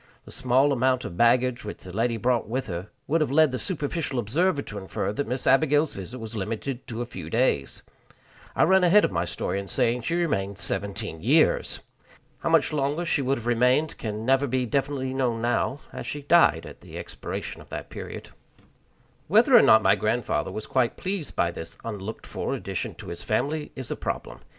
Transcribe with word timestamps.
The 0.25 0.31
small 0.31 0.71
amount 0.73 1.05
of 1.05 1.15
baggage 1.15 1.63
which 1.63 1.83
the 1.83 1.93
lady 1.95 2.17
brought 2.17 2.47
with 2.49 2.65
her 2.65 2.89
would 3.05 3.21
have 3.21 3.29
led 3.29 3.51
the 3.51 3.59
superficial 3.59 4.17
observer 4.17 4.63
to 4.63 4.79
infer 4.79 5.13
that 5.13 5.27
Miss 5.27 5.45
Abigail's 5.45 5.93
visit 5.93 6.17
was 6.17 6.35
limited 6.35 6.87
to 6.87 7.03
a 7.03 7.05
few 7.05 7.29
days. 7.29 7.83
I 8.55 8.63
run 8.63 8.83
ahead 8.83 9.05
of 9.05 9.11
my 9.11 9.25
story 9.25 9.59
in 9.59 9.67
saying 9.67 10.01
she 10.01 10.15
remained 10.15 10.57
seventeen 10.57 11.21
years! 11.21 11.81
How 12.39 12.49
much 12.49 12.73
longer 12.73 13.05
she 13.05 13.21
would 13.21 13.37
have 13.37 13.45
remained 13.45 13.99
can 13.99 14.25
never 14.25 14.47
be 14.47 14.65
definitely 14.65 15.13
known 15.13 15.39
now, 15.39 15.81
as 15.93 16.07
she 16.07 16.23
died 16.23 16.65
at 16.65 16.81
the 16.81 16.97
expiration 16.97 17.61
of 17.61 17.69
that 17.69 17.91
period. 17.91 18.29
Whether 19.27 19.55
or 19.55 19.61
not 19.61 19.83
my 19.83 19.93
grandfather 19.93 20.51
was 20.51 20.65
quite 20.65 20.97
pleased 20.97 21.35
by 21.35 21.51
this 21.51 21.77
unlooked 21.85 22.25
for 22.25 22.55
addition 22.55 22.95
to 22.95 23.09
his 23.09 23.21
family 23.21 23.71
is 23.75 23.91
a 23.91 23.95
problem. 23.95 24.39